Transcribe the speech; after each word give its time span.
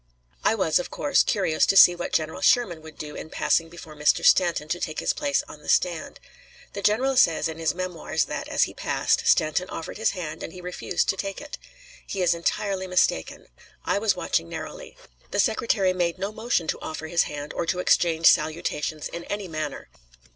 I 0.43 0.55
was, 0.55 0.79
of 0.79 0.89
course, 0.89 1.21
curious 1.21 1.67
to 1.67 1.77
see 1.77 1.93
what 1.93 2.11
General 2.11 2.41
Sherman 2.41 2.81
would 2.81 2.97
do 2.97 3.13
in 3.15 3.29
passing 3.29 3.69
before 3.69 3.95
Mr. 3.95 4.25
Stanton 4.25 4.67
to 4.69 4.79
take 4.79 4.99
his 4.99 5.13
place 5.13 5.43
on 5.47 5.59
the 5.61 5.69
stand. 5.69 6.19
The 6.73 6.81
general 6.81 7.15
says 7.17 7.47
in 7.47 7.59
his 7.59 7.75
Memoirs 7.75 8.25
that, 8.25 8.47
as 8.47 8.63
he 8.63 8.73
passed, 8.73 9.27
Stanton 9.27 9.69
offered 9.69 9.97
his 9.99 10.09
hand 10.17 10.41
and 10.41 10.53
he 10.53 10.59
refused 10.59 11.07
to 11.09 11.17
take 11.17 11.39
it. 11.39 11.59
He 12.07 12.23
is 12.23 12.33
entirely 12.33 12.87
mistaken. 12.87 13.45
I 13.85 13.99
was 13.99 14.15
watching 14.15 14.49
narrowly. 14.49 14.97
The 15.29 15.39
Secretary 15.39 15.93
made 15.93 16.17
no 16.17 16.31
motion 16.31 16.65
to 16.69 16.81
offer 16.81 17.05
his 17.07 17.25
hand, 17.29 17.53
or 17.53 17.67
to 17.67 17.77
exchange 17.77 18.25
salutations 18.25 19.07
in 19.07 19.23
any 19.25 19.47
manner. 19.47 19.87